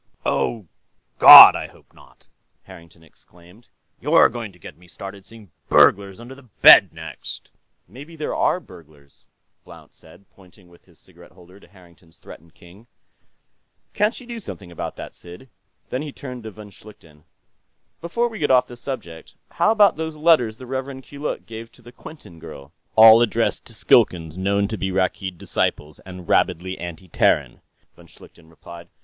"Oh, 0.25 0.65
God, 1.19 1.55
I 1.55 1.67
hope 1.67 1.93
not!" 1.93 2.25
Harrington 2.63 3.03
exclaimed. 3.03 3.69
"You're 3.99 4.29
going 4.29 4.51
to 4.51 4.57
get 4.57 4.75
me 4.75 4.87
started 4.87 5.23
seeing 5.23 5.51
burglars 5.69 6.19
under 6.19 6.33
the 6.33 6.41
bed, 6.63 6.91
next...." 6.91 7.51
"Maybe 7.87 8.15
there 8.15 8.33
are 8.33 8.59
burglars," 8.59 9.27
Blount 9.63 9.93
said, 9.93 10.25
pointing 10.31 10.69
with 10.69 10.85
his 10.85 10.97
cigarette 10.97 11.33
holder 11.33 11.59
to 11.59 11.67
Harrington's 11.67 12.17
threatened 12.17 12.55
king. 12.55 12.87
"Can't 13.93 14.19
you 14.19 14.25
do 14.25 14.39
something 14.39 14.71
about 14.71 14.95
that, 14.95 15.13
Sid?" 15.13 15.49
Then 15.91 16.01
he 16.01 16.11
turned 16.11 16.45
to 16.45 16.49
von 16.49 16.71
Schlichten. 16.71 17.25
"Before 18.01 18.27
we 18.27 18.39
get 18.39 18.49
off 18.49 18.65
the 18.65 18.77
subject, 18.77 19.35
how 19.51 19.69
about 19.69 19.97
those 19.97 20.15
letters 20.15 20.57
the 20.57 20.65
Rev. 20.65 21.03
Keeluk 21.03 21.45
gave 21.45 21.71
to 21.73 21.81
the 21.83 21.91
Quinton 21.91 22.39
girl?" 22.39 22.71
"All 22.95 23.21
addressed 23.21 23.65
to 23.65 23.73
Skilkans 23.75 24.35
known 24.35 24.67
to 24.67 24.79
be 24.79 24.89
Rakkeed 24.89 25.37
disciples 25.37 25.99
and 25.99 26.27
rabidly 26.27 26.79
anti 26.79 27.07
Terran," 27.07 27.61
von 27.95 28.07
Schlichten 28.07 28.49
replied. 28.49 28.87